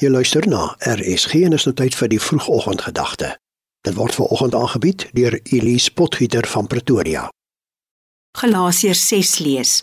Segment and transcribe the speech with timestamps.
[0.00, 3.34] Jy luister na RSG en is nou tyd vir die vroegoggendgedagte.
[3.84, 7.26] Dit word veraloggend aangebied deur Elise Potgieter van Pretoria.
[8.40, 9.74] Galasiërs 6 lees: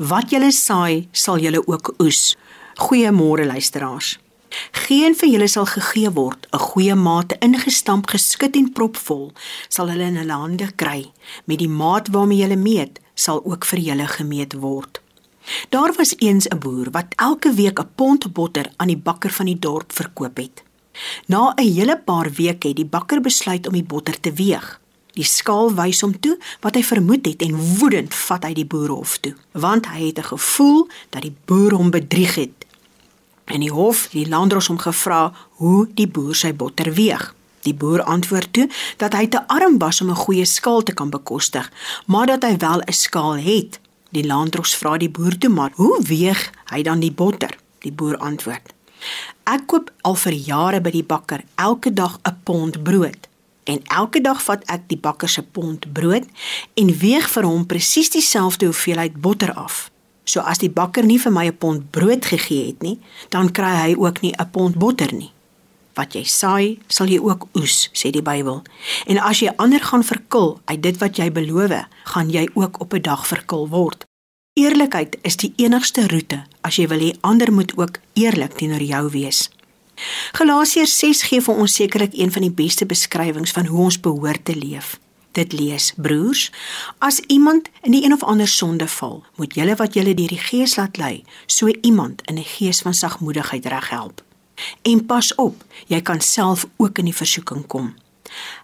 [0.00, 2.38] Wat julle saai, sal julle ook oes.
[2.86, 4.16] Goeiemôre luisteraars.
[4.88, 9.32] Geen van julle sal gegee word 'n goeie maat ingestamp, geskit en propvol
[9.68, 11.12] sal hulle in hulle hande kry.
[11.44, 15.00] Met die maat waarmee julle meet, sal ook vir julle gemeet word.
[15.68, 19.46] Daar was eens 'n boer wat elke week 'n pond botter aan die bakker van
[19.46, 20.62] die dorp verkoop het.
[21.26, 24.80] Na 'n hele paar weke het die bakker besluit om die botter te weeg.
[25.12, 28.88] Die skaal wys hom toe wat hy vermoed het en woedend vat hy die boer
[28.88, 32.66] hof toe, want hy het 'n gevoel dat die boer hom bedrieg het.
[33.46, 37.34] In die hof het die landdros hom gevra hoe die boer sy botter weeg.
[37.62, 41.10] Die boer antwoord toe dat hy te arm was om 'n goeie skaal te kan
[41.10, 41.72] bekostig,
[42.06, 43.80] maar dat hy wel 'n skaal het.
[44.16, 48.16] Die landdros vra die boer toe maar, "Hoe weeg hy dan die botter?" Die boer
[48.16, 48.72] antwoord:
[49.44, 53.28] "Ek koop al vir jare by die bakker elke dag 'n pond brood
[53.64, 56.24] en elke dag vat ek die bakker se pond brood
[56.74, 59.90] en weeg vir hom presies dieselfde hoeveelheid botter af.
[60.24, 63.74] So as die bakker nie vir my 'n pond brood gegee het nie, dan kry
[63.74, 65.32] hy ook nie 'n pond botter nie."
[65.94, 68.62] Wat jy saai, sal jy ook oes, sê die Bybel.
[69.06, 72.94] En as jy ander gaan verkil uit dit wat jy beloof, gaan jy ook op
[72.94, 74.05] 'n dag verkil word.
[74.56, 79.02] Eerlikheid is die enigste roete as jy wil hê ander moet ook eerlik teenoor jou
[79.12, 79.40] wees.
[80.38, 84.46] Galasiërs 6 gee vir ons sekerlik een van die beste beskrywings van hoe ons behoort
[84.48, 84.94] te leef.
[85.36, 86.46] Dit lees: Broers,
[87.04, 90.40] as iemand in die een of ander sonde val, moet julle wat julle deur die
[90.40, 94.24] Gees laat lei, so iemand in 'n gees van sagmoedigheid reghelp.
[94.82, 97.94] En pas op, jy kan self ook in die versoeking kom.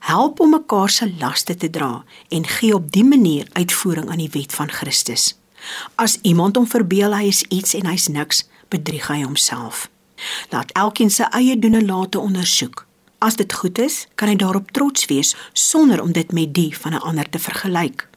[0.01, 4.33] Help om mekaar se laste te dra en gee op dië manier uitvoering aan die
[4.33, 5.42] wet van Christus.
[5.95, 9.89] As iemand hom verbeel hy is iets en hy's niks, bedrieg hy homself.
[10.51, 12.87] Laat elkeen sy eie doen en late ondersoek.
[13.19, 16.95] As dit goed is, kan hy daarop trots wees sonder om dit met die van
[16.95, 18.09] 'n ander te vergelyk.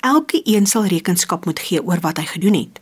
[0.00, 2.80] Elke een sal rekenskap moet gee oor wat hy gedoen het.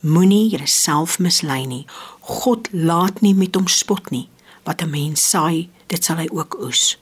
[0.00, 1.86] Moenie jouself mislei nie.
[2.20, 4.28] God laat nie met hom spot nie.
[4.64, 6.98] Wat 'n mens saai, dit sal hy ook oes.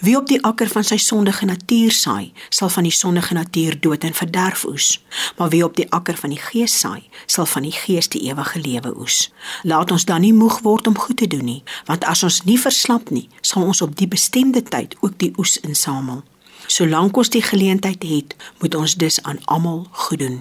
[0.00, 4.04] Wie op die akker van sy sondige natuur saai, sal van die sondige natuur dood
[4.04, 4.88] en verderf oes.
[5.36, 8.60] Maar wie op die akker van die gees saai, sal van die gees die ewige
[8.60, 9.30] lewe oes.
[9.62, 12.58] Laat ons dan nie moeg word om goed te doen nie, want as ons nie
[12.58, 16.22] verslap nie, sal ons op die bestemde tyd ook die oes insamel.
[16.66, 20.40] Solank ons die geleentheid het, moet ons dus aan almal goed doen.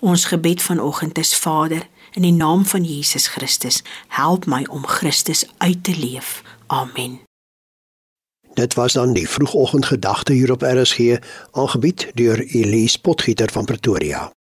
[0.00, 5.44] Ons gebed vanoggend is Vader, in die naam van Jesus Christus, help my om Christus
[5.58, 6.42] uit te leef.
[6.66, 7.33] Amen.
[8.54, 11.16] Dit was dan die vroegoggendgedagte hier op RSG,
[11.50, 14.34] aangebied deur Elise Potgieter van Pretoria.